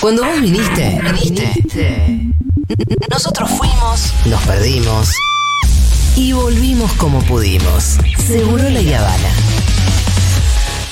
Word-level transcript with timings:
Cuando 0.00 0.24
vos 0.24 0.40
viniste, 0.40 1.00
viniste. 1.12 1.64
Nosotros 3.10 3.50
fuimos, 3.50 4.12
nos 4.26 4.42
perdimos 4.42 5.10
y 6.14 6.32
volvimos 6.32 6.92
como 6.94 7.20
pudimos. 7.22 7.98
Seguro 8.26 8.68
la 8.70 8.78
Habana. 8.98 9.30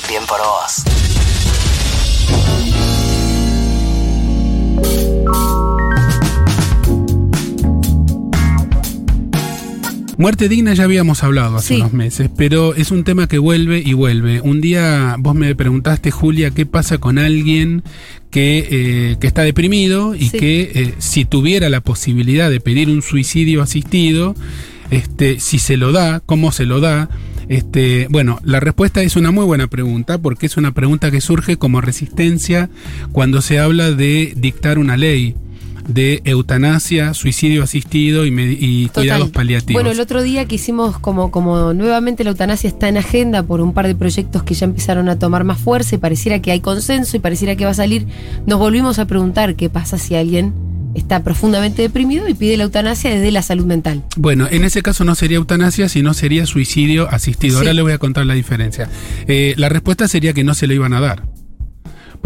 Bien 0.08 0.24
por 0.26 0.38
vos. 0.40 1.05
Muerte 10.18 10.48
digna 10.48 10.72
ya 10.72 10.84
habíamos 10.84 11.22
hablado 11.22 11.56
hace 11.56 11.74
Sí. 11.74 11.80
unos 11.80 11.92
meses, 11.92 12.30
pero 12.36 12.74
es 12.74 12.90
un 12.90 13.04
tema 13.04 13.28
que 13.28 13.38
vuelve 13.38 13.82
y 13.84 13.92
vuelve. 13.92 14.40
Un 14.40 14.62
día 14.62 15.16
vos 15.18 15.34
me 15.34 15.54
preguntaste, 15.54 16.10
Julia, 16.10 16.50
qué 16.52 16.64
pasa 16.64 16.96
con 16.96 17.18
alguien 17.18 17.82
que, 18.30 18.66
eh, 18.70 19.16
que 19.20 19.26
está 19.26 19.42
deprimido 19.42 20.14
y 20.14 20.30
Sí. 20.30 20.38
que 20.38 20.60
eh, 20.74 20.94
si 20.98 21.26
tuviera 21.26 21.68
la 21.68 21.82
posibilidad 21.82 22.48
de 22.48 22.60
pedir 22.60 22.88
un 22.88 23.02
suicidio 23.02 23.60
asistido, 23.62 24.34
este, 24.90 25.38
si 25.38 25.58
se 25.58 25.76
lo 25.76 25.92
da, 25.92 26.20
cómo 26.24 26.50
se 26.50 26.64
lo 26.64 26.80
da. 26.80 27.10
Este, 27.48 28.06
bueno, 28.10 28.40
la 28.42 28.58
respuesta 28.58 29.02
es 29.02 29.16
una 29.16 29.30
muy 29.30 29.44
buena 29.44 29.66
pregunta 29.66 30.16
porque 30.18 30.46
es 30.46 30.56
una 30.56 30.72
pregunta 30.72 31.10
que 31.10 31.20
surge 31.20 31.58
como 31.58 31.80
resistencia 31.82 32.70
cuando 33.12 33.42
se 33.42 33.58
habla 33.58 33.92
de 33.92 34.32
dictar 34.36 34.78
una 34.78 34.96
ley 34.96 35.34
de 35.88 36.22
eutanasia, 36.24 37.14
suicidio 37.14 37.62
asistido 37.62 38.26
y, 38.26 38.88
cuidados 38.92 39.30
paliativos. 39.30 39.74
Bueno, 39.74 39.90
el 39.90 40.00
otro 40.00 40.22
día 40.22 40.44
que 40.46 40.56
hicimos 40.56 40.98
como, 40.98 41.30
como 41.30 41.72
nuevamente 41.72 42.24
la 42.24 42.30
eutanasia 42.30 42.68
está 42.68 42.88
en 42.88 42.96
agenda 42.96 43.42
por 43.42 43.60
un 43.60 43.72
par 43.72 43.86
de 43.86 43.94
proyectos 43.94 44.42
que 44.42 44.54
ya 44.54 44.66
empezaron 44.66 45.08
a 45.08 45.18
tomar 45.18 45.44
más 45.44 45.58
fuerza 45.58 45.94
y 45.94 45.98
pareciera 45.98 46.40
que 46.40 46.50
hay 46.50 46.60
consenso 46.60 47.16
y 47.16 47.20
pareciera 47.20 47.56
que 47.56 47.64
va 47.64 47.70
a 47.70 47.74
salir, 47.74 48.06
nos 48.46 48.58
volvimos 48.58 48.98
a 48.98 49.06
preguntar 49.06 49.54
qué 49.56 49.68
pasa 49.68 49.98
si 49.98 50.14
alguien 50.14 50.52
está 50.94 51.22
profundamente 51.22 51.82
deprimido 51.82 52.28
y 52.28 52.34
pide 52.34 52.56
la 52.56 52.64
eutanasia 52.64 53.10
desde 53.10 53.30
la 53.30 53.42
salud 53.42 53.66
mental. 53.66 54.02
Bueno, 54.16 54.48
en 54.50 54.64
ese 54.64 54.82
caso 54.82 55.04
no 55.04 55.14
sería 55.14 55.36
eutanasia, 55.36 55.88
sino 55.88 56.14
sería 56.14 56.46
suicidio 56.46 57.08
asistido. 57.10 57.58
Ahora 57.58 57.74
le 57.74 57.82
voy 57.82 57.92
a 57.92 57.98
contar 57.98 58.26
la 58.26 58.34
diferencia. 58.34 58.88
Eh, 59.28 59.54
la 59.56 59.68
respuesta 59.68 60.08
sería 60.08 60.32
que 60.32 60.44
no 60.44 60.54
se 60.54 60.66
lo 60.66 60.74
iban 60.74 60.94
a 60.94 61.00
dar. 61.00 61.35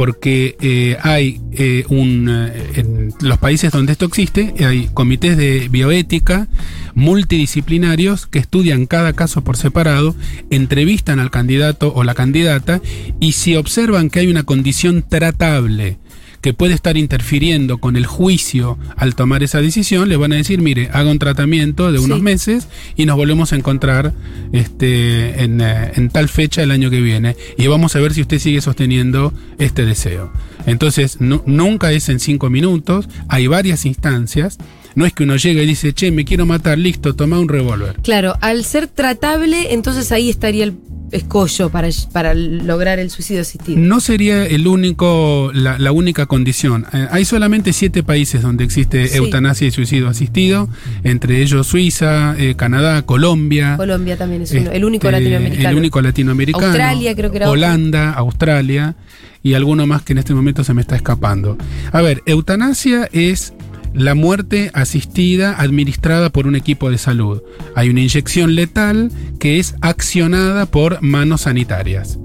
Porque 0.00 0.56
eh, 0.62 0.96
hay 1.02 1.42
eh, 1.52 1.84
un. 1.90 2.26
eh, 2.30 2.70
en 2.76 3.12
los 3.20 3.36
países 3.36 3.70
donde 3.70 3.92
esto 3.92 4.06
existe, 4.06 4.54
hay 4.64 4.88
comités 4.94 5.36
de 5.36 5.68
bioética 5.68 6.48
multidisciplinarios 6.94 8.26
que 8.26 8.38
estudian 8.38 8.86
cada 8.86 9.12
caso 9.12 9.44
por 9.44 9.58
separado, 9.58 10.16
entrevistan 10.48 11.20
al 11.20 11.30
candidato 11.30 11.92
o 11.94 12.02
la 12.02 12.14
candidata 12.14 12.80
y 13.20 13.32
si 13.32 13.56
observan 13.56 14.08
que 14.08 14.20
hay 14.20 14.28
una 14.28 14.44
condición 14.44 15.04
tratable 15.06 15.98
que 16.40 16.54
puede 16.54 16.72
estar 16.74 16.96
interfiriendo 16.96 17.78
con 17.78 17.96
el 17.96 18.06
juicio 18.06 18.78
al 18.96 19.14
tomar 19.14 19.42
esa 19.42 19.60
decisión, 19.60 20.08
le 20.08 20.16
van 20.16 20.32
a 20.32 20.36
decir, 20.36 20.60
mire, 20.62 20.88
haga 20.92 21.10
un 21.10 21.18
tratamiento 21.18 21.92
de 21.92 21.98
unos 21.98 22.18
Sí. 22.18 22.22
meses 22.24 22.68
y 22.96 23.04
nos 23.06 23.16
volvemos 23.16 23.52
a 23.52 23.56
encontrar 23.56 24.14
este, 24.52 25.42
en, 25.44 25.60
eh, 25.60 25.92
en 25.96 26.08
tal 26.10 26.28
fecha 26.28 26.62
el 26.62 26.70
año 26.70 26.90
que 26.90 27.00
viene. 27.00 27.36
Y 27.56 27.66
vamos 27.66 27.94
a 27.96 28.00
ver 28.00 28.12
si 28.14 28.20
usted 28.22 28.38
sigue 28.38 28.60
sosteniendo 28.60 29.32
este 29.58 29.84
deseo. 29.84 30.32
Entonces, 30.66 31.20
nu- 31.20 31.42
nunca 31.46 31.92
es 31.92 32.08
en 32.08 32.20
cinco 32.20 32.50
minutos, 32.50 33.08
hay 33.28 33.46
varias 33.46 33.86
instancias. 33.86 34.58
No 34.94 35.06
es 35.06 35.12
que 35.12 35.24
uno 35.24 35.36
llega 35.36 35.62
y 35.62 35.66
dice, 35.66 35.92
che, 35.92 36.10
me 36.10 36.24
quiero 36.24 36.46
matar, 36.46 36.78
listo, 36.78 37.14
toma 37.14 37.38
un 37.38 37.48
revólver. 37.48 37.96
Claro, 38.02 38.36
al 38.40 38.64
ser 38.64 38.88
tratable, 38.88 39.72
entonces 39.72 40.10
ahí 40.12 40.30
estaría 40.30 40.64
el 40.64 40.74
escollo 41.12 41.70
para, 41.70 41.88
para 42.12 42.34
lograr 42.34 43.00
el 43.00 43.10
suicidio 43.10 43.42
asistido. 43.42 43.78
No 43.80 43.98
sería 43.98 44.46
el 44.46 44.68
único, 44.68 45.50
la, 45.52 45.76
la 45.78 45.90
única 45.90 46.26
condición. 46.26 46.86
Eh, 46.92 47.08
hay 47.10 47.24
solamente 47.24 47.72
siete 47.72 48.04
países 48.04 48.42
donde 48.42 48.62
existe 48.62 49.08
Sí. 49.08 49.16
eutanasia 49.16 49.66
y 49.66 49.70
suicidio 49.72 50.08
asistido, 50.08 50.68
entre 51.02 51.42
ellos 51.42 51.66
Suiza, 51.66 52.36
eh, 52.38 52.54
Canadá, 52.56 53.02
Colombia. 53.02 53.76
Colombia 53.76 54.16
también 54.16 54.42
es 54.42 54.52
uno, 54.52 54.70
el 54.70 54.84
único 54.84 55.08
este, 55.08 55.18
latinoamericano. 55.20 55.68
El 55.68 55.76
único 55.76 56.00
latinoamericano. 56.00 56.66
Australia 56.66 57.14
creo 57.16 57.30
que 57.32 57.36
era 57.38 57.46
otro. 57.46 57.52
Holanda, 57.54 58.12
Australia 58.12 58.94
y 59.42 59.54
alguno 59.54 59.86
más 59.88 60.02
que 60.02 60.12
en 60.12 60.18
este 60.18 60.32
momento 60.34 60.62
se 60.62 60.74
me 60.74 60.80
está 60.82 60.94
escapando. 60.94 61.58
A 61.90 62.02
ver, 62.02 62.22
eutanasia 62.26 63.08
es 63.12 63.52
la 63.94 64.14
muerte 64.14 64.70
asistida 64.74 65.60
administrada 65.60 66.30
por 66.30 66.46
un 66.46 66.56
equipo 66.56 66.90
de 66.90 66.98
salud. 66.98 67.42
Hay 67.74 67.88
una 67.88 68.00
inyección 68.00 68.54
letal 68.54 69.10
que 69.38 69.58
es 69.58 69.74
accionada 69.80 70.66
por 70.66 71.02
manos 71.02 71.42
sanitarias. 71.42 72.18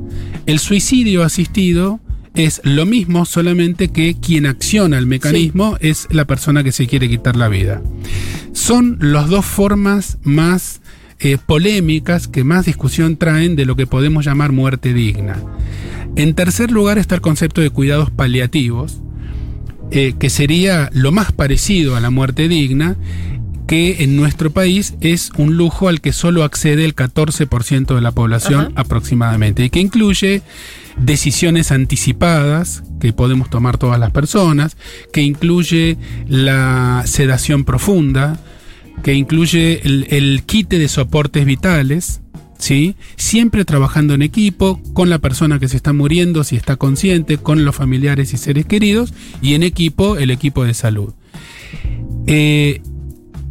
El 0.46 0.60
suicidio 0.60 1.24
asistido 1.24 2.00
es 2.36 2.62
lo 2.64 2.86
mismo, 2.86 3.26
solamente 3.26 3.88
que 3.88 4.16
quien 4.20 4.46
acciona 4.46 4.98
el 4.98 5.08
mecanismo 5.08 5.78
es 5.80 6.08
la 6.12 6.26
persona 6.26 6.64
que 6.64 6.72
se 6.72 6.88
quiere 6.88 7.10
quitar 7.10 7.36
la 7.36 7.48
vida. 7.48 7.82
Son 8.52 8.98
las 9.02 9.30
dos 9.30 9.46
formas 9.46 10.18
más 10.24 10.82
eh, 11.20 11.38
polémicas 11.44 12.28
que 12.28 12.44
más 12.44 12.66
discusión 12.66 13.16
traen 13.18 13.56
de 13.56 13.66
lo 13.66 13.76
que 13.76 13.88
podemos 13.88 14.26
llamar 14.26 14.52
muerte 14.52 14.94
digna. 14.94 15.42
En 16.18 16.34
tercer 16.34 16.72
lugar 16.72 16.98
está 16.98 17.16
el 17.16 17.22
concepto 17.22 17.62
de 17.62 17.70
cuidados 17.70 18.12
paliativos, 18.12 19.02
eh, 19.92 20.14
que 20.20 20.30
sería 20.30 20.90
lo 20.94 21.12
más 21.12 21.32
parecido 21.32 21.96
a 21.96 22.00
la 22.00 22.10
muerte 22.10 22.48
digna, 22.48 22.96
que 23.68 24.04
en 24.04 24.16
nuestro 24.16 24.52
país 24.52 24.96
es 25.02 25.32
un 25.38 25.58
lujo 25.58 25.88
al 25.88 26.02
que 26.02 26.14
solo 26.14 26.44
accede 26.44 26.86
el 26.86 26.96
14% 26.96 27.96
de 27.96 28.02
la 28.02 28.12
población 28.12 28.62
Ajá. 28.62 28.72
aproximadamente, 28.76 29.66
y 29.66 29.70
que 29.70 29.80
incluye 29.80 30.42
decisiones 30.98 31.72
anticipadas 31.72 32.84
que 33.00 33.12
podemos 33.12 33.50
tomar 33.50 33.78
todas 33.78 34.00
las 34.00 34.12
personas, 34.12 34.78
que 35.12 35.22
incluye 35.22 35.98
la 36.28 37.04
sedación 37.06 37.64
profunda, 37.64 38.40
que 39.04 39.14
incluye 39.14 39.82
el, 39.84 40.08
el 40.10 40.44
quite 40.46 40.80
de 40.80 40.88
soportes 40.88 41.46
vitales, 41.46 42.22
Siempre 43.16 43.66
trabajando 43.66 44.14
en 44.16 44.22
equipo, 44.22 44.82
con 44.94 45.10
la 45.10 45.20
persona 45.20 45.60
que 45.60 45.68
se 45.68 45.78
está 45.78 45.94
muriendo, 45.94 46.44
si 46.44 46.56
está 46.56 46.78
consciente, 46.78 47.38
con 47.38 47.64
los 47.64 47.76
familiares 47.76 48.34
y 48.34 48.38
seres 48.38 48.66
queridos, 48.66 49.14
y 49.42 49.54
en 49.54 49.64
equipo, 49.64 50.18
el 50.18 50.32
equipo 50.32 50.64
de 50.64 50.74
salud. 50.74 51.14
Eh, 52.28 52.82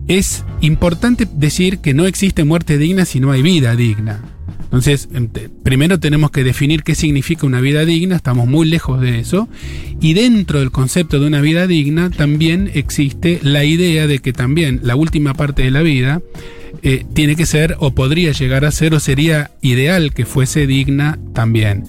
es 0.08 0.44
importante 0.60 1.28
decir 1.32 1.78
que 1.78 1.94
no 1.94 2.06
existe 2.06 2.44
muerte 2.44 2.76
digna 2.76 3.04
si 3.04 3.20
no 3.20 3.30
hay 3.30 3.42
vida 3.42 3.76
digna. 3.76 4.20
Entonces, 4.64 5.08
primero 5.62 6.00
tenemos 6.00 6.32
que 6.32 6.42
definir 6.42 6.82
qué 6.82 6.96
significa 6.96 7.46
una 7.46 7.60
vida 7.60 7.84
digna, 7.84 8.16
estamos 8.16 8.48
muy 8.48 8.66
lejos 8.66 9.00
de 9.00 9.20
eso, 9.20 9.48
y 10.00 10.14
dentro 10.14 10.58
del 10.58 10.72
concepto 10.72 11.20
de 11.20 11.28
una 11.28 11.40
vida 11.40 11.68
digna 11.68 12.10
también 12.10 12.68
existe 12.74 13.38
la 13.44 13.64
idea 13.64 14.08
de 14.08 14.18
que 14.18 14.32
también 14.32 14.80
la 14.82 14.96
última 14.96 15.34
parte 15.34 15.62
de 15.62 15.70
la 15.70 15.82
vida 15.82 16.20
eh, 16.82 17.04
tiene 17.14 17.36
que 17.36 17.46
ser 17.46 17.76
o 17.78 17.94
podría 17.94 18.32
llegar 18.32 18.64
a 18.64 18.70
ser 18.70 18.94
o 18.94 19.00
sería 19.00 19.50
ideal 19.60 20.12
que 20.12 20.26
fuese 20.26 20.66
digna 20.66 21.18
también. 21.32 21.84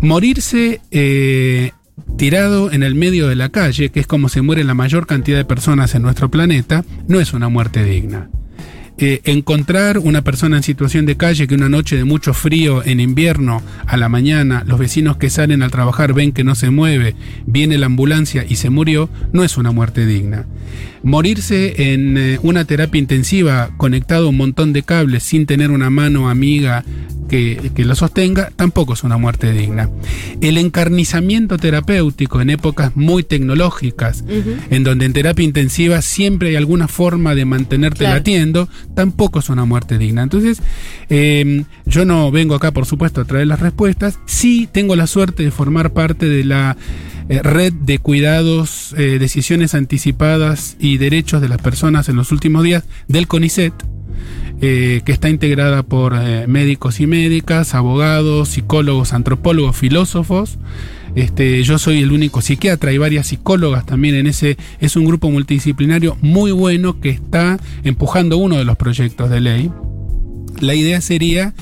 Morirse 0.00 0.80
eh, 0.90 1.72
tirado 2.16 2.70
en 2.72 2.82
el 2.82 2.94
medio 2.94 3.28
de 3.28 3.36
la 3.36 3.48
calle, 3.48 3.90
que 3.90 4.00
es 4.00 4.06
como 4.06 4.28
se 4.28 4.42
muere 4.42 4.64
la 4.64 4.74
mayor 4.74 5.06
cantidad 5.06 5.38
de 5.38 5.44
personas 5.44 5.94
en 5.94 6.02
nuestro 6.02 6.30
planeta, 6.30 6.84
no 7.06 7.20
es 7.20 7.32
una 7.32 7.48
muerte 7.48 7.84
digna. 7.84 8.30
Eh, 9.00 9.20
encontrar 9.24 9.98
una 9.98 10.22
persona 10.22 10.56
en 10.56 10.64
situación 10.64 11.06
de 11.06 11.16
calle 11.16 11.46
que 11.46 11.54
una 11.54 11.68
noche 11.68 11.96
de 11.96 12.02
mucho 12.02 12.34
frío 12.34 12.84
en 12.84 12.98
invierno, 12.98 13.62
a 13.86 13.96
la 13.96 14.08
mañana, 14.08 14.64
los 14.66 14.80
vecinos 14.80 15.16
que 15.16 15.30
salen 15.30 15.62
al 15.62 15.70
trabajar 15.70 16.14
ven 16.14 16.32
que 16.32 16.42
no 16.42 16.56
se 16.56 16.70
mueve, 16.70 17.14
viene 17.46 17.78
la 17.78 17.86
ambulancia 17.86 18.44
y 18.48 18.56
se 18.56 18.70
murió, 18.70 19.08
no 19.32 19.44
es 19.44 19.56
una 19.56 19.70
muerte 19.70 20.04
digna. 20.04 20.46
Morirse 21.04 21.92
en 21.92 22.18
eh, 22.18 22.38
una 22.42 22.64
terapia 22.64 22.98
intensiva 22.98 23.70
conectado 23.76 24.26
a 24.26 24.30
un 24.30 24.36
montón 24.36 24.72
de 24.72 24.82
cables 24.82 25.22
sin 25.22 25.46
tener 25.46 25.70
una 25.70 25.90
mano 25.90 26.28
amiga 26.28 26.84
que, 27.28 27.70
que 27.74 27.84
lo 27.84 27.94
sostenga, 27.94 28.50
tampoco 28.56 28.94
es 28.94 29.04
una 29.04 29.16
muerte 29.18 29.52
digna. 29.52 29.88
El 30.40 30.58
encarnizamiento 30.58 31.58
terapéutico 31.58 32.40
en 32.40 32.50
épocas 32.50 32.96
muy 32.96 33.22
tecnológicas, 33.22 34.24
en 34.70 34.84
donde 34.84 35.04
en 35.06 35.12
terapia 35.12 35.44
intensiva 35.44 36.02
siempre 36.02 36.50
hay 36.50 36.56
alguna 36.56 36.88
forma 36.88 37.34
de 37.34 37.44
mantenerte 37.44 37.98
Claro. 37.98 38.16
latiendo, 38.16 38.68
tampoco 38.94 39.38
es 39.38 39.48
una 39.48 39.64
muerte 39.64 39.98
digna. 39.98 40.22
Entonces, 40.22 40.60
eh, 41.08 41.64
yo 41.86 42.04
no 42.04 42.30
vengo 42.30 42.54
acá, 42.54 42.72
por 42.72 42.86
supuesto, 42.86 43.20
a 43.20 43.24
traer 43.24 43.46
las 43.46 43.60
respuestas. 43.60 44.18
Sí 44.26 44.68
tengo 44.70 44.96
la 44.96 45.06
suerte 45.06 45.42
de 45.42 45.50
formar 45.50 45.92
parte 45.92 46.28
de 46.28 46.44
la 46.44 46.76
eh, 47.28 47.42
red 47.42 47.72
de 47.72 47.98
cuidados, 47.98 48.94
eh, 48.96 49.18
decisiones 49.18 49.74
anticipadas 49.74 50.76
y 50.78 50.98
derechos 50.98 51.40
de 51.42 51.48
las 51.48 51.58
personas 51.58 52.08
en 52.08 52.16
los 52.16 52.32
últimos 52.32 52.62
días 52.62 52.84
del 53.08 53.26
CONICET. 53.26 53.72
Eh, 54.60 55.02
que 55.04 55.12
está 55.12 55.28
integrada 55.28 55.82
por 55.82 56.14
eh, 56.14 56.46
médicos 56.46 57.00
y 57.00 57.06
médicas, 57.06 57.74
abogados, 57.74 58.48
psicólogos, 58.48 59.12
antropólogos, 59.12 59.76
filósofos. 59.76 60.58
Este, 61.14 61.62
yo 61.62 61.78
soy 61.78 62.02
el 62.02 62.12
único 62.12 62.40
psiquiatra, 62.42 62.90
hay 62.90 62.98
varias 62.98 63.28
psicólogas 63.28 63.86
también 63.86 64.14
en 64.14 64.26
ese. 64.26 64.56
Es 64.80 64.96
un 64.96 65.04
grupo 65.04 65.30
multidisciplinario 65.30 66.16
muy 66.20 66.52
bueno 66.52 67.00
que 67.00 67.10
está 67.10 67.58
empujando 67.84 68.36
uno 68.36 68.56
de 68.56 68.64
los 68.64 68.76
proyectos 68.76 69.30
de 69.30 69.40
ley. 69.40 69.70
La 70.60 70.74
idea 70.74 71.00
sería 71.00 71.54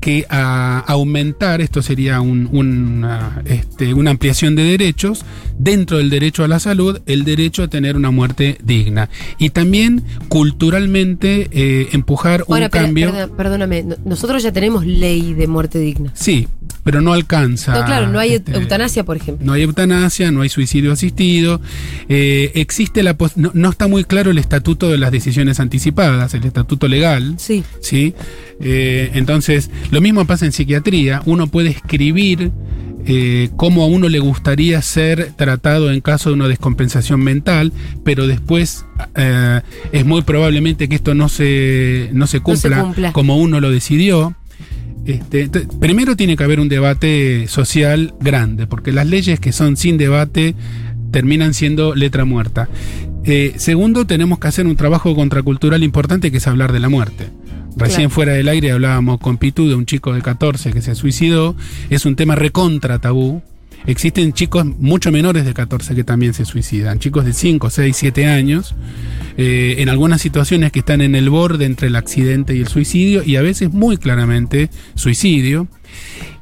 que 0.00 0.24
a 0.30 0.78
aumentar, 0.80 1.60
esto 1.60 1.82
sería 1.82 2.20
un- 2.20 2.48
una, 2.52 3.42
este, 3.44 3.92
una 3.94 4.10
ampliación 4.10 4.56
de 4.56 4.62
derechos, 4.64 5.24
dentro 5.58 5.98
del 5.98 6.08
derecho 6.10 6.42
a 6.42 6.48
la 6.48 6.58
salud, 6.58 7.00
el 7.06 7.24
derecho 7.24 7.62
a 7.62 7.68
tener 7.68 7.96
una 7.96 8.10
muerte 8.10 8.56
digna. 8.64 9.10
Y 9.38 9.50
también 9.50 10.02
culturalmente 10.28 11.48
eh, 11.52 11.88
empujar 11.92 12.44
un 12.46 12.68
cambio. 12.70 13.12
perdóname, 13.36 13.82
no- 13.82 13.96
nosotros 14.04 14.42
ya 14.42 14.52
tenemos 14.52 14.84
ley 14.86 15.34
de 15.34 15.46
muerte 15.46 15.78
digna. 15.78 16.10
Sí, 16.14 16.48
pero 16.82 17.00
no 17.00 17.12
alcanza. 17.12 17.72
No, 17.74 17.84
claro, 17.84 18.08
no 18.08 18.18
hay 18.18 18.34
este, 18.34 18.52
eutanasia, 18.54 19.04
por 19.04 19.16
ejemplo. 19.16 19.44
No 19.46 19.52
hay 19.52 19.62
eutanasia, 19.62 20.30
no 20.30 20.42
hay 20.42 20.48
suicidio 20.48 20.92
asistido. 20.92 21.60
eh, 22.08 22.52
existe 22.54 23.02
la 23.02 23.16
pos- 23.16 23.36
no, 23.36 23.50
no 23.54 23.70
está 23.70 23.86
muy 23.88 24.04
claro 24.04 24.30
el 24.30 24.38
estatuto 24.38 24.88
de 24.90 24.98
las 24.98 25.10
decisiones 25.12 25.60
anticipadas, 25.60 26.34
el 26.34 26.44
estatuto 26.44 26.88
legal. 26.88 27.34
Sí. 27.38 27.62
¿sí? 27.80 28.14
Eh, 28.60 29.10
entonces, 29.14 29.70
lo 29.90 30.00
mismo 30.00 30.24
pasa 30.26 30.46
en 30.46 30.52
psiquiatría. 30.52 31.22
Uno 31.26 31.46
puede 31.46 31.70
escribir 31.70 32.50
eh, 33.06 33.48
cómo 33.56 33.82
a 33.82 33.86
uno 33.86 34.08
le 34.10 34.18
gustaría 34.18 34.80
ser 34.82 35.32
tratado 35.36 35.90
en 35.90 36.00
caso 36.02 36.28
de 36.30 36.34
una 36.34 36.48
descompensación 36.48 37.20
mental, 37.20 37.72
pero 38.04 38.26
después 38.26 38.84
eh, 39.16 39.60
es 39.92 40.04
muy 40.04 40.20
probablemente 40.22 40.88
que 40.88 40.96
esto 40.96 41.14
no 41.14 41.28
se, 41.30 42.10
no 42.12 42.26
se 42.26 42.40
cumpla, 42.40 42.82
cumpla. 42.82 43.12
como 43.12 43.36
uno 43.38 43.60
lo 43.60 43.70
decidió. 43.70 44.36
Este, 45.06 45.48
primero 45.80 46.14
tiene 46.16 46.36
que 46.36 46.44
haber 46.44 46.60
un 46.60 46.68
debate 46.68 47.46
social 47.48 48.14
grande, 48.20 48.66
porque 48.66 48.92
las 48.92 49.06
leyes 49.06 49.40
que 49.40 49.52
son 49.52 49.76
sin 49.76 49.96
debate 49.96 50.54
terminan 51.10 51.54
siendo 51.54 51.94
letra 51.94 52.24
muerta. 52.24 52.68
Eh, 53.24 53.54
segundo, 53.56 54.06
tenemos 54.06 54.38
que 54.38 54.48
hacer 54.48 54.66
un 54.66 54.76
trabajo 54.76 55.14
contracultural 55.14 55.82
importante 55.82 56.30
que 56.30 56.38
es 56.38 56.46
hablar 56.46 56.72
de 56.72 56.80
la 56.80 56.88
muerte. 56.88 57.28
Recién 57.76 58.08
Claro. 58.08 58.10
fuera 58.10 58.32
del 58.32 58.48
aire 58.48 58.72
hablábamos 58.72 59.20
con 59.20 59.38
Pitu 59.38 59.68
de 59.68 59.74
un 59.74 59.86
chico 59.86 60.12
de 60.12 60.22
14 60.22 60.72
que 60.72 60.82
se 60.82 60.94
suicidó. 60.94 61.54
Es 61.88 62.04
un 62.04 62.16
tema 62.16 62.34
recontra 62.34 62.98
tabú. 62.98 63.42
Existen 63.86 64.32
chicos 64.32 64.64
mucho 64.64 65.10
menores 65.10 65.44
de 65.44 65.54
14 65.54 65.94
que 65.94 66.04
también 66.04 66.34
se 66.34 66.44
suicidan. 66.44 66.98
Chicos 66.98 67.24
de 67.24 67.32
5, 67.32 67.70
6, 67.70 67.96
7 67.96 68.26
años. 68.26 68.74
eh, 69.36 69.76
en 69.78 69.88
algunas 69.88 70.20
situaciones 70.20 70.70
que 70.70 70.80
están 70.80 71.00
en 71.00 71.14
el 71.14 71.30
borde 71.30 71.64
entre 71.64 71.88
el 71.88 71.96
accidente 71.96 72.54
y 72.54 72.60
el 72.60 72.68
suicidio. 72.68 73.22
Y 73.24 73.36
a 73.36 73.42
veces 73.42 73.72
muy 73.72 73.96
claramente 73.96 74.70
suicidio. 74.94 75.66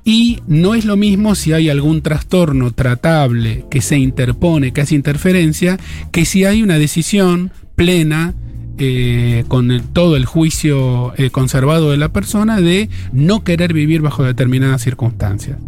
Y 0.05 0.41
no 0.47 0.75
es 0.75 0.85
lo 0.85 0.97
mismo 0.97 1.35
si 1.35 1.53
hay 1.53 1.69
algún 1.69 2.03
trastorno 2.03 2.73
tratable 2.73 3.67
que 3.71 3.83
se 3.83 3.99
interpone, 3.99 4.73
que 4.73 4.81
hace 4.81 4.95
interferencia, 4.95 5.79
que 6.13 6.25
si 6.25 6.45
hay 6.45 6.63
una 6.63 6.79
decisión 6.79 7.53
plena, 7.77 8.35
eh, 8.79 9.45
con 9.49 9.83
todo 9.93 10.17
el 10.17 10.25
juicio 10.25 11.13
eh, 11.17 11.31
conservado 11.31 11.91
de 11.91 11.97
la 11.97 12.09
persona, 12.11 12.61
de 12.61 12.89
no 13.13 13.45
querer 13.45 13.73
vivir 13.73 14.01
bajo 14.01 14.23
determinadas 14.25 14.83
circunstancias. 14.83 15.59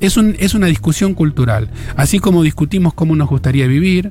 Es, 0.00 0.16
un- 0.16 0.36
es 0.40 0.54
una 0.54 0.66
discusión 0.66 1.14
cultural. 1.14 1.70
Así 1.96 2.18
como 2.18 2.42
discutimos 2.42 2.94
cómo 2.94 3.14
nos 3.16 3.28
gustaría 3.28 3.66
vivir 3.66 4.10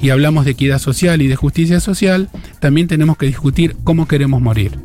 y 0.00 0.10
hablamos 0.10 0.44
de 0.44 0.52
equidad 0.52 0.78
social 0.78 1.20
y 1.22 1.26
de 1.28 1.36
justicia 1.36 1.80
social, 1.80 2.28
también 2.60 2.86
tenemos 2.88 3.16
que 3.16 3.26
discutir 3.26 3.76
cómo 3.84 4.06
queremos 4.06 4.40
morir 4.40 4.78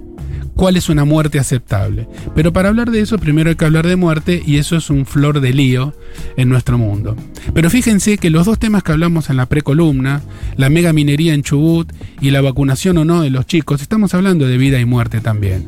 cuál 0.57 0.75
es 0.75 0.89
una 0.89 1.05
muerte 1.05 1.39
aceptable. 1.39 2.09
Pero 2.35 2.51
para 2.51 2.67
hablar 2.67 2.91
de 2.91 2.99
eso, 2.99 3.17
primero 3.17 3.49
hay 3.49 3.55
que 3.55 3.63
hablar 3.63 3.87
de 3.87 3.95
muerte 3.95 4.43
y 4.45 4.57
eso 4.57 4.75
es 4.75 4.89
un 4.89 5.05
flor 5.05 5.39
de 5.39 5.53
lío 5.53 5.93
en 6.35 6.49
nuestro 6.49 6.77
mundo. 6.77 7.15
Pero 7.53 7.69
fíjense 7.69 8.17
que 8.17 8.29
los 8.29 8.45
dos 8.45 8.59
temas 8.59 8.83
que 8.83 8.91
hablamos 8.91 9.29
en 9.29 9.37
la 9.37 9.45
precolumna, 9.45 10.21
la 10.57 10.69
mega 10.69 10.91
minería 10.91 11.33
en 11.33 11.43
Chubut 11.43 11.93
y 12.19 12.31
la 12.31 12.41
vacunación 12.41 12.97
o 12.97 13.05
no 13.05 13.21
de 13.21 13.29
los 13.29 13.45
chicos, 13.45 13.81
estamos 13.81 14.13
hablando 14.13 14.47
de 14.47 14.57
vida 14.57 14.79
y 14.79 14.85
muerte 14.85 15.21
también. 15.21 15.67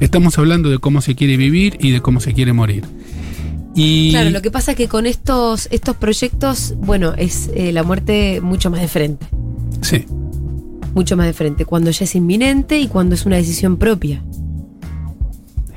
Estamos 0.00 0.38
hablando 0.38 0.70
de 0.70 0.78
cómo 0.78 1.00
se 1.00 1.14
quiere 1.14 1.36
vivir 1.36 1.76
y 1.80 1.90
de 1.90 2.00
cómo 2.00 2.20
se 2.20 2.32
quiere 2.32 2.52
morir. 2.52 2.84
Y 3.74 4.10
Claro, 4.10 4.30
lo 4.30 4.40
que 4.40 4.50
pasa 4.50 4.72
es 4.72 4.76
que 4.76 4.86
con 4.86 5.06
estos, 5.06 5.68
estos 5.70 5.96
proyectos, 5.96 6.74
bueno, 6.78 7.14
es 7.16 7.50
eh, 7.54 7.72
la 7.72 7.82
muerte 7.82 8.40
mucho 8.40 8.70
más 8.70 8.80
de 8.80 8.88
frente. 8.88 9.26
sí, 9.80 10.06
Mucho 10.94 11.16
más 11.16 11.26
de 11.26 11.32
frente. 11.32 11.64
Cuando 11.64 11.90
ya 11.90 12.04
es 12.04 12.14
inminente 12.14 12.78
y 12.78 12.88
cuando 12.88 13.14
es 13.14 13.24
una 13.26 13.36
decisión 13.36 13.76
propia. 13.76 14.22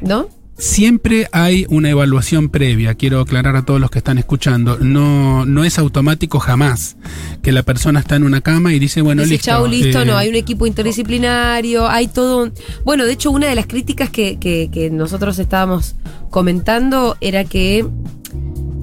¿No? 0.02 0.28
Siempre 0.58 1.28
hay 1.34 1.66
una 1.68 1.90
evaluación 1.90 2.48
previa, 2.48 2.94
quiero 2.96 3.20
aclarar 3.20 3.58
a 3.58 3.66
todos 3.66 3.82
los 3.82 3.92
que 3.92 3.98
están 3.98 4.18
escuchando. 4.18 4.78
No, 4.80 5.46
no 5.46 5.66
es 5.66 5.78
automático 5.78 6.40
jamás 6.40 6.96
que 7.42 7.52
la 7.52 7.62
persona 7.64 8.00
está 8.00 8.16
en 8.16 8.24
una 8.24 8.40
cama 8.40 8.72
y 8.74 8.80
dice, 8.80 9.02
bueno, 9.02 9.24
Dice, 9.24 9.34
listo. 9.34 9.46
chau, 9.48 9.68
listo, 9.68 10.04
eh, 10.04 10.06
no, 10.06 10.16
hay 10.16 10.30
un 10.30 10.36
equipo 10.36 10.66
interdisciplinario, 10.66 11.90
hay 11.90 12.08
todo. 12.08 12.52
Bueno, 12.86 13.04
de 13.06 13.12
hecho, 13.12 13.32
una 13.32 13.48
de 13.48 13.56
las 13.56 13.68
críticas 13.68 14.10
que, 14.10 14.38
que- 14.40 14.70
que 14.72 14.90
nosotros 14.90 15.40
estábamos 15.40 15.96
comentando 16.30 17.18
era 17.20 17.44
que 17.44 17.86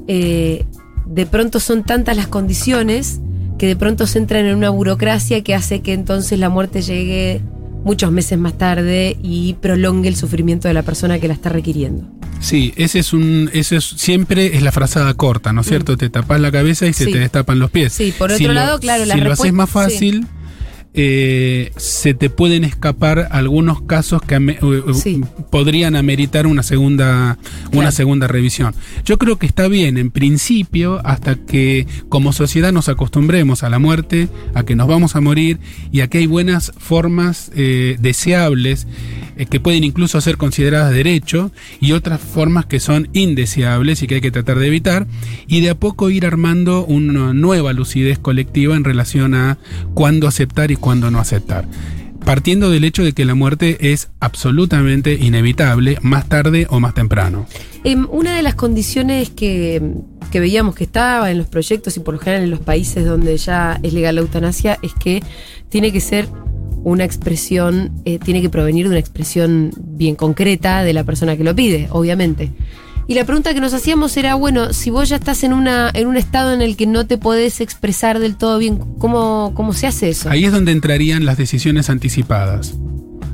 eh, 0.08 0.67
de 1.06 1.26
pronto 1.26 1.58
son 1.58 1.84
tantas 1.84 2.17
las 2.19 2.26
condiciones 2.26 3.19
que 3.62 3.69
de 3.69 3.76
pronto 3.76 4.09
se 4.09 4.19
entran 4.19 4.44
en 4.47 4.56
una 4.56 4.70
burocracia 4.70 5.44
que 5.44 5.55
hace 5.55 5.82
que 5.82 5.93
entonces 5.93 6.37
la 6.37 6.49
muerte 6.49 6.82
llegue 6.82 7.41
muchos 7.85 8.11
meses 8.11 8.37
más 8.37 8.59
tarde 8.59 9.17
y 9.23 9.53
prolongue 9.61 10.09
el 10.09 10.17
sufrimiento 10.17 10.67
de 10.67 10.75
la 10.75 10.82
persona 10.82 11.20
que 11.20 11.29
la 11.29 11.35
está 11.35 11.49
requiriendo. 11.49 12.05
Sí, 12.41 12.75
ese 12.76 12.99
es 12.99 13.12
un, 13.12 13.50
ese 13.53 13.76
es, 13.76 13.85
siempre 13.85 14.56
es 14.56 14.62
la 14.64 14.73
frazada 14.73 15.14
corta, 15.14 15.53
¿no 15.53 15.61
es 15.61 15.69
cierto? 15.69 15.97
Te 15.97 16.11
tapas 16.11 16.41
la 16.41 16.50
cabeza 16.50 16.88
y 16.88 16.93
se 16.93 17.05
Mm. 17.05 17.06
Sí. 17.06 17.12
te 17.12 17.19
destapan 17.20 17.61
los 17.61 17.70
pies. 17.70 17.93
Sí, 17.93 18.12
por 18.19 18.32
Si 18.32 18.43
otro 18.47 18.49
lo- 18.55 18.61
lado, 18.61 18.81
claro, 18.81 19.05
la 19.05 19.14
Si 19.14 19.20
lo 19.20 19.32
haces 19.32 19.53
más 19.53 19.70
fácil, 19.70 20.26
eh, 20.94 21.73
se 21.77 22.12
te 22.15 22.29
pueden 22.29 22.65
escapar 22.65 23.29
algunos 23.31 23.81
casos 23.83 24.21
que 24.23 24.35
ame- 24.37 24.59
Sí. 24.94 25.23
podrían 25.50 25.97
ameritar 25.97 26.47
una 26.47 26.62
segunda, 26.62 27.39
una 27.69 27.73
Claro. 27.73 27.93
segunda 27.93 28.27
revisión. 28.29 28.75
Yo 29.05 29.17
creo 29.19 29.39
que 29.39 29.47
está 29.47 29.69
bien, 29.69 29.97
en 29.97 30.11
principio, 30.11 31.00
hasta 31.05 31.37
que 31.37 31.87
como 32.09 32.33
sociedad 32.33 32.73
nos 32.73 32.89
acostumbremos 32.89 33.62
a 33.62 33.71
la 33.71 33.79
muerte, 33.79 34.29
a 34.55 34.65
que 34.65 34.77
nos 34.77 34.87
vamos 34.87 35.17
a 35.17 35.21
morir 35.21 35.59
y 35.93 36.00
a 36.00 36.09
que 36.09 36.19
hay 36.19 36.27
buenas 36.27 36.73
formas 36.77 37.50
eh, 37.55 37.97
deseables 38.00 38.87
eh, 39.39 39.47
que 39.47 39.61
pueden 39.61 39.85
incluso 39.85 40.21
ser 40.21 40.37
consideradas 40.37 40.93
derecho 40.93 41.53
y 41.81 41.93
otras 41.93 42.21
formas 42.21 42.67
que 42.67 42.81
son 42.81 43.09
indeseables 43.15 44.03
y 44.03 44.06
que 44.06 44.17
hay 44.17 44.21
que 44.21 44.31
tratar 44.31 44.59
de 44.59 44.67
evitar 44.67 45.06
y 45.47 45.62
de 45.62 45.71
a 45.71 45.75
poco 45.75 46.11
ir 46.11 46.27
armando 46.27 46.85
una 46.85 47.33
nueva 47.33 47.73
lucidez 47.73 48.19
colectiva 48.19 48.77
en 48.77 48.85
relación 48.85 49.35
a 49.35 49.56
cuándo 49.94 50.29
aceptar 50.29 50.71
y 50.71 50.77
cuándo 50.82 51.11
no 51.11 51.19
aceptar. 51.19 51.64
Partiendo 52.26 52.70
del 52.70 52.84
hecho 52.84 53.02
de 53.02 53.14
que 53.14 53.25
la 53.25 53.34
muerte 53.34 53.93
es 53.93 54.11
absolutamente 54.20 55.14
inevitable, 55.14 55.96
más 56.02 56.29
tarde 56.29 56.67
o 56.69 56.79
más 56.79 56.93
temprano. 56.93 57.46
Em, 57.84 58.06
una 58.11 58.37
de 58.37 58.43
las 58.43 58.55
condiciones 58.55 59.31
que, 59.31 59.82
que 60.31 60.40
veíamos 60.40 60.75
que 60.75 60.84
estaba 60.84 61.31
en 61.31 61.38
los 61.38 61.46
proyectos 61.46 61.96
y 61.96 62.00
por 62.00 62.14
lo 62.14 62.20
general 62.20 62.44
en 62.44 62.50
los 62.50 62.61
países 62.61 63.06
donde 63.06 63.36
ya 63.39 63.81
es 63.82 63.93
legal 63.94 64.17
la 64.17 64.20
eutanasia 64.20 64.79
es 64.82 64.93
que 64.94 65.22
tiene 65.70 65.91
que 65.91 66.01
ser 66.01 66.29
una 66.84 67.05
expresión, 67.05 67.93
eh, 68.05 68.19
tiene 68.19 68.43
que 68.43 68.51
provenir 68.51 68.86
de 68.86 68.91
una 68.91 68.98
expresión 68.98 69.70
bien 69.77 70.17
concreta 70.17 70.82
de 70.84 70.93
la 70.93 71.05
persona 71.05 71.36
que 71.36 71.44
lo 71.44 71.55
pide, 71.55 71.89
obviamente. 71.91 72.51
Y 73.09 73.15
la 73.15 73.25
pregunta 73.25 73.53
que 73.53 73.61
nos 73.61 73.75
hacíamos 73.75 74.17
era, 74.17 74.35
bueno, 74.37 74.73
si 74.73 74.91
vos 74.91 75.09
ya 75.09 75.17
estás 75.17 75.43
en, 75.43 75.53
una, 75.53 75.91
en 75.93 76.06
un 76.06 76.17
estado 76.17 76.53
en 76.53 76.63
el 76.63 76.77
que 76.77 76.87
no 76.87 77.06
te 77.06 77.19
podés 77.19 77.61
expresar 77.61 78.19
del 78.21 78.37
todo 78.37 78.59
bien, 78.59 78.79
¿cómo, 78.99 79.53
cómo 79.55 79.73
se 79.73 79.87
hace 79.87 80.09
eso? 80.11 80.31
Ahí 80.31 80.44
es 80.44 80.53
donde 80.53 80.73
entrarían 80.73 81.25
las 81.25 81.37
decisiones 81.37 81.91
anticipadas. 81.91 82.75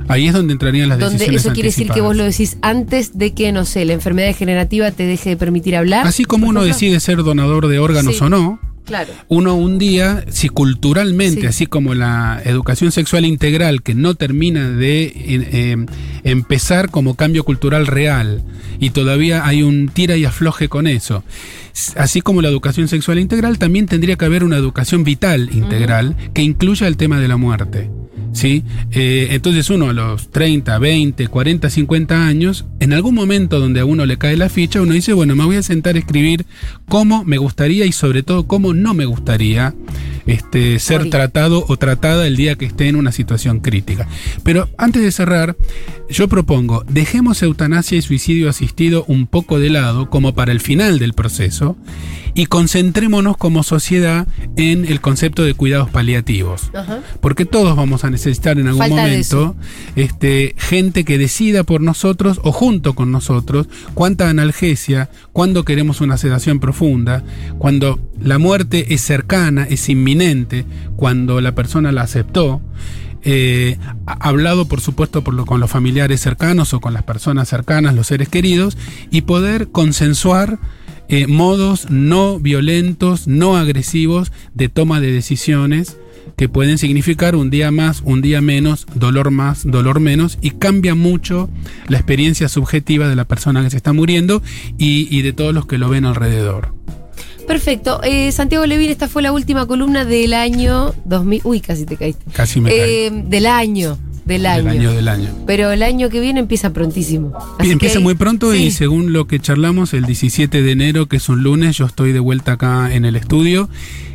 Ahí 0.09 0.27
es 0.27 0.33
donde 0.33 0.55
entrarían 0.55 0.89
las 0.89 0.99
Donde 0.99 1.15
decisiones 1.19 1.43
eso 1.45 1.53
quiere 1.53 1.69
decir 1.69 1.91
que 1.91 2.01
vos 2.01 2.17
lo 2.17 2.23
anticipadas. 2.25 2.55
decís 2.55 2.59
antes 2.63 3.19
de 3.19 3.35
que, 3.35 3.53
no 3.53 3.67
sé, 3.67 3.85
la 3.85 3.93
enfermedad 3.93 4.29
degenerativa 4.29 4.91
te 4.91 5.05
deje 5.05 5.31
de 5.31 5.37
permitir 5.37 5.77
hablar. 5.77 6.07
Así 6.07 6.25
como 6.25 6.49
uno 6.49 6.65
decide 6.65 6.99
ser 6.99 7.19
donador 7.23 7.69
de 7.69 7.79
órganos 7.79 8.17
Sí. 8.17 8.25
o 8.25 8.31
no, 8.31 8.59
Claro. 8.89 9.13
uno 9.29 9.55
un 9.55 9.79
día, 9.79 10.25
si 10.31 10.49
culturalmente, 10.49 11.43
Sí. 11.43 11.47
así 11.47 11.67
como 11.67 11.95
la 11.95 12.41
educación 12.45 12.91
sexual 12.91 13.25
integral, 13.25 13.83
que 13.83 13.95
no 13.95 14.15
termina 14.15 14.69
de 14.71 15.05
eh, 15.05 15.15
eh, 15.53 15.77
empezar 16.25 16.91
como 16.91 17.15
cambio 17.15 17.45
cultural 17.45 17.87
real, 17.87 18.43
y 18.81 18.91
todavía 18.91 19.47
hay 19.47 19.63
un 19.63 19.89
tira 19.89 20.17
y 20.17 20.25
afloje 20.25 20.69
con 20.69 20.87
eso, 20.87 21.23
así 21.97 22.21
como 22.21 22.43
la 22.43 22.49
educación 22.49 22.89
sexual 22.89 23.19
integral, 23.19 23.59
también 23.59 23.87
tendría 23.87 24.17
que 24.17 24.25
haber 24.25 24.43
una 24.43 24.57
educación 24.57 25.05
vital 25.05 25.51
integral 25.53 26.17
que 26.35 26.43
incluya 26.43 26.87
el 26.89 26.97
tema 26.97 27.21
de 27.21 27.29
la 27.29 27.37
muerte. 27.37 27.91
¿Sí? 28.39 28.63
Eh, 28.93 29.31
entonces 29.33 29.69
uno 29.69 29.91
a 29.91 29.93
los 29.93 30.31
30, 30.31 30.79
20, 30.79 31.27
40, 31.27 31.71
50 31.71 32.27
años, 32.27 32.67
en 32.79 32.93
algún 32.93 33.17
momento 33.17 33.59
donde 33.59 33.81
a 33.81 33.85
uno 33.85 34.07
le 34.07 34.17
cae 34.17 34.37
la 34.37 34.49
ficha, 34.49 34.81
uno 34.81 34.93
dice, 34.93 35.13
bueno, 35.13 35.35
me 35.35 35.45
voy 35.45 35.57
a 35.57 35.63
sentar 35.65 35.97
a 35.97 35.99
escribir 35.99 36.47
cómo 36.89 37.25
me 37.25 37.39
gustaría 37.39 37.85
y 37.85 37.91
sobre 37.91 38.23
todo 38.23 38.47
cómo 38.47 38.75
no 38.75 38.95
me 38.95 39.07
gustaría 39.07 39.75
este, 40.29 40.79
ser 40.79 40.99
Morir. 40.99 41.11
tratado 41.11 41.65
o 41.67 41.77
tratada 41.77 42.27
el 42.27 42.37
día 42.37 42.55
que 42.55 42.67
esté 42.67 42.87
en 42.87 42.97
una 42.97 43.11
situación 43.11 43.61
crítica. 43.61 44.07
Pero 44.45 44.69
antes 44.79 45.03
de 45.03 45.11
cerrar, 45.11 45.57
yo 46.09 46.29
propongo, 46.29 46.85
dejemos 46.89 47.43
eutanasia 47.43 47.99
y 47.99 48.03
suicidio 48.03 48.49
asistido 48.49 49.05
un 49.09 49.27
poco 49.27 49.59
de 49.59 49.71
lado 49.71 50.09
como 50.11 50.35
para 50.35 50.53
el 50.53 50.61
final 50.61 50.99
del 50.99 51.15
proceso 51.15 51.77
y 52.35 52.47
concentrémonos 52.47 53.37
como 53.37 53.63
sociedad 53.63 54.29
en 54.57 54.85
el 54.85 55.01
concepto 55.01 55.43
de 55.43 55.55
cuidados 55.55 55.91
paliativos. 55.91 56.71
Ajá. 56.75 57.01
Porque 57.21 57.45
todos 57.45 57.75
vamos 57.75 58.05
a 58.05 58.11
necesitar 58.11 58.59
en 58.59 58.69
algún 58.69 58.81
Falta 58.81 58.97
momento 58.97 59.57
este, 59.97 60.55
gente 60.57 61.05
que 61.05 61.19
decida 61.19 61.65
por 61.65 61.81
nosotros 61.81 62.41
o 62.45 62.53
junto 62.53 62.95
con 62.95 63.11
nosotros 63.11 63.69
cuánta 63.95 64.29
analgesia, 64.29 65.11
cuándo 65.33 65.65
queremos 65.65 66.01
una 66.01 66.17
sedación 66.17 66.61
profunda, 66.61 67.25
cuando 67.59 67.99
la 68.21 68.39
muerte 68.39 68.95
es 68.95 69.01
cercana, 69.03 69.65
es 69.69 69.89
inminente, 69.89 70.65
cuando 70.97 71.41
la 71.41 71.55
persona 71.55 71.93
la 71.93 72.03
aceptó. 72.03 72.61
eh, 73.25 73.77
ha- 74.07 74.13
hablado 74.29 74.69
por 74.69 74.81
supuesto 74.81 75.25
con 75.25 75.59
los 75.61 75.71
familiares 75.71 76.21
cercanos 76.21 76.73
o 76.73 76.81
con 76.81 76.95
las 76.95 77.03
personas 77.03 77.49
cercanas, 77.49 77.95
los 77.97 78.07
seres 78.07 78.29
queridos, 78.29 78.79
y 79.11 79.23
poder 79.23 79.69
consensuar 79.71 80.59
eh, 81.09 81.27
modos 81.27 81.91
no 81.91 82.39
violentos, 82.39 83.27
no 83.27 83.57
agresivos 83.57 84.31
de 84.55 84.69
toma 84.69 85.01
de 85.01 85.11
decisiones 85.11 85.97
que 86.37 86.49
pueden 86.49 86.79
significar 86.79 87.35
un 87.35 87.51
día 87.51 87.73
más, 87.73 88.03
un 88.05 88.21
día 88.23 88.41
menos, 88.41 88.87
dolor 88.95 89.33
más, 89.33 89.67
dolor 89.67 89.99
menos, 89.99 90.39
y 90.41 90.51
cambia 90.53 90.95
mucho 90.95 91.51
la 91.89 91.97
experiencia 91.99 92.49
subjetiva 92.49 93.09
de 93.09 93.17
la 93.17 93.25
persona 93.27 93.65
que 93.65 93.71
se 93.71 93.79
está 93.79 93.93
muriendo 93.93 94.43
y 94.79 95.23
de 95.23 95.33
todos 95.33 95.53
los 95.53 95.67
que 95.67 95.79
lo 95.79 95.89
ven 95.89 96.05
alrededor. 96.05 96.73
Perfecto. 97.49 98.01
Eh, 98.05 98.31
Santiago 98.31 98.67
Levin, 98.67 98.91
esta 98.91 99.09
fue 99.09 99.23
la 99.23 99.33
última 99.33 99.67
columna 99.67 100.05
del 100.05 100.35
año 100.35 100.95
2000. 101.07 101.41
Uy, 101.45 101.61
casi 101.61 101.87
te 101.87 101.97
caíste. 101.97 102.23
Casi 102.33 102.61
me 102.61 102.71
Eh, 102.71 103.11
del 103.11 103.47
año. 103.47 103.99
Del 104.29 104.47
año. 104.47 104.65
Del 104.65 104.79
año 104.79 104.93
del 104.93 105.09
año. 105.09 105.31
Pero 105.47 105.73
el 105.73 105.83
año 105.83 106.09
que 106.11 106.21
viene 106.21 106.39
empieza 106.41 106.73
prontísimo. 106.73 107.33
Así 107.59 107.71
empieza 107.73 107.95
que- 107.99 108.05
muy 108.05 108.15
pronto 108.15 108.55
y 108.55 108.71
según 108.71 109.13
lo 109.13 109.27
que 109.27 109.41
charlamos, 109.41 109.95
el 109.95 110.05
17 110.05 110.63
de 110.63 110.71
enero, 110.71 111.07
que 111.07 111.17
es 111.17 111.29
un 111.29 111.43
lunes, 111.43 111.77
yo 111.77 111.87
estoy 111.87 112.13
de 112.13 112.21
vuelta 112.21 112.53
acá 112.53 112.95
en 112.95 113.05
el 113.05 113.17
estudio. 113.17 113.69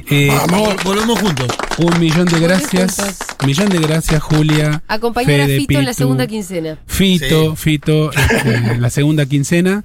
Eh, 0.10 0.28
Vamos, 0.50 0.76
volvemos 0.84 1.18
juntos. 1.20 1.48
un 1.78 2.00
millón 2.00 2.26
de 2.28 2.40
gracias. 2.40 2.96
juntos. 2.98 3.18
Millón 3.46 3.70
de 3.70 3.80
gracias, 3.80 4.22
Julia. 4.22 4.84
Acompañar 4.88 5.42
a 5.42 5.46
Fede, 5.46 5.58
Fito 5.60 5.80
en 5.80 5.86
la 5.86 5.94
segunda 5.94 6.28
quincena. 6.28 6.78
Fito, 6.88 7.56
Fito, 7.56 8.12
este, 8.12 8.78
la 8.80 8.90
segunda 8.90 9.26
quincena. 9.26 9.84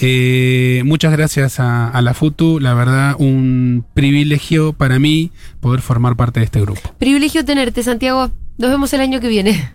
Eh, 0.00 0.82
muchas 0.84 1.12
gracias 1.12 1.60
a, 1.60 1.88
a 1.88 2.02
la 2.02 2.14
FUTU, 2.14 2.58
la 2.60 2.74
verdad, 2.74 3.14
un 3.18 3.84
privilegio 3.94 4.72
para 4.72 4.98
mí 4.98 5.30
poder 5.60 5.80
formar 5.82 6.16
parte 6.16 6.40
de 6.40 6.46
este 6.46 6.60
grupo. 6.60 6.80
Privilegio 6.98 7.44
tenerte, 7.44 7.82
Santiago. 7.82 8.30
Nos 8.60 8.68
vemos 8.68 8.92
el 8.92 9.00
año 9.00 9.20
que 9.22 9.28
viene. 9.28 9.72